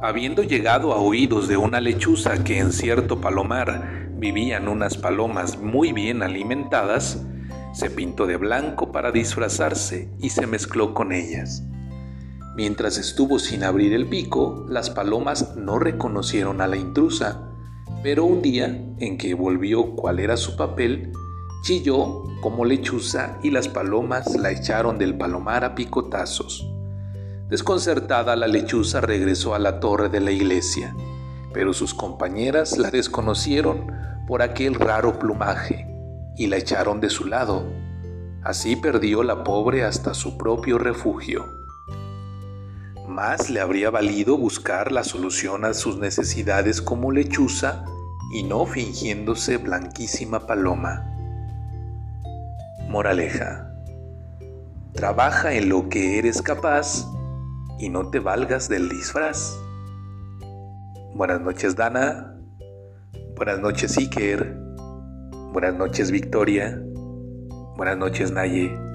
habiendo 0.00 0.42
llegado 0.42 0.92
a 0.92 0.96
oídos 0.96 1.48
de 1.48 1.56
una 1.56 1.80
lechuza 1.80 2.44
que 2.44 2.58
en 2.58 2.72
cierto 2.72 3.20
palomar 3.20 4.10
vivían 4.12 4.68
unas 4.68 4.96
palomas 4.96 5.58
muy 5.58 5.92
bien 5.92 6.22
alimentadas, 6.22 7.24
se 7.72 7.90
pintó 7.90 8.26
de 8.26 8.36
blanco 8.36 8.92
para 8.92 9.10
disfrazarse 9.12 10.10
y 10.20 10.30
se 10.30 10.46
mezcló 10.46 10.94
con 10.94 11.12
ellas. 11.12 11.64
Mientras 12.56 12.98
estuvo 12.98 13.38
sin 13.38 13.62
abrir 13.62 13.92
el 13.92 14.08
pico, 14.08 14.66
las 14.68 14.90
palomas 14.90 15.56
no 15.56 15.78
reconocieron 15.78 16.60
a 16.60 16.66
la 16.66 16.76
intrusa, 16.76 17.52
pero 18.02 18.24
un 18.24 18.42
día 18.42 18.66
en 18.98 19.18
que 19.18 19.34
volvió 19.34 19.94
cuál 19.94 20.18
era 20.18 20.36
su 20.36 20.56
papel, 20.56 21.12
chilló 21.62 22.24
como 22.40 22.64
lechuza 22.64 23.38
y 23.42 23.50
las 23.50 23.68
palomas 23.68 24.36
la 24.36 24.50
echaron 24.50 24.98
del 24.98 25.16
palomar 25.16 25.64
a 25.64 25.74
picotazos. 25.74 26.66
Desconcertada 27.48 28.36
la 28.36 28.46
lechuza 28.46 29.00
regresó 29.00 29.54
a 29.54 29.58
la 29.58 29.80
torre 29.80 30.10
de 30.10 30.20
la 30.20 30.30
iglesia, 30.30 30.94
pero 31.54 31.72
sus 31.72 31.94
compañeras 31.94 32.76
la 32.76 32.90
desconocieron 32.90 33.90
por 34.26 34.42
aquel 34.42 34.74
raro 34.74 35.18
plumaje 35.18 35.86
y 36.36 36.48
la 36.48 36.58
echaron 36.58 37.00
de 37.00 37.08
su 37.08 37.26
lado. 37.26 37.64
Así 38.42 38.76
perdió 38.76 39.22
la 39.22 39.44
pobre 39.44 39.82
hasta 39.82 40.12
su 40.12 40.36
propio 40.36 40.76
refugio. 40.76 41.46
Más 43.08 43.48
le 43.48 43.62
habría 43.62 43.88
valido 43.88 44.36
buscar 44.36 44.92
la 44.92 45.02
solución 45.02 45.64
a 45.64 45.72
sus 45.72 45.96
necesidades 45.96 46.82
como 46.82 47.12
lechuza 47.12 47.82
y 48.34 48.42
no 48.42 48.66
fingiéndose 48.66 49.56
blanquísima 49.56 50.46
paloma. 50.46 51.02
Moraleja. 52.90 53.72
Trabaja 54.92 55.54
en 55.54 55.70
lo 55.70 55.88
que 55.88 56.18
eres 56.18 56.42
capaz 56.42 57.06
y 57.78 57.88
no 57.88 58.10
te 58.10 58.18
valgas 58.18 58.68
del 58.68 58.88
disfraz. 58.88 59.58
Buenas 61.14 61.40
noches 61.40 61.76
Dana. 61.76 62.36
Buenas 63.36 63.60
noches 63.60 63.96
Iker. 63.98 64.56
Buenas 65.52 65.74
noches 65.74 66.10
Victoria. 66.10 66.80
Buenas 67.76 67.96
noches 67.96 68.30
Naye. 68.32 68.87